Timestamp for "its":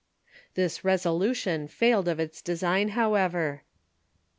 2.19-2.41